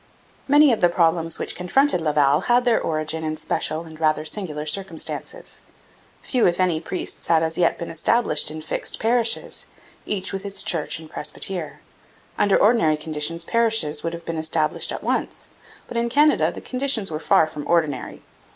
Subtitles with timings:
[0.47, 4.65] Many of the problems which confronted Laval had their origin in special and rather singular
[4.65, 5.61] circumstances.
[6.23, 9.67] Few, if any, priests had as yet been established in fixed parishes
[10.07, 11.81] each with its church and presbytere.
[12.39, 15.49] Under ordinary conditions parishes would have been established at once,
[15.87, 18.23] but in Canada the conditions were far from ordinary.